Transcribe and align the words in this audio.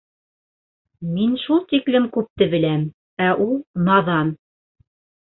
Мин 1.17 1.33
шул 1.41 1.59
тиклем 1.73 2.07
күпте 2.15 2.47
беләм, 2.53 2.85
ә 3.27 3.27
ул 3.45 3.53
наҙан! 3.91 4.33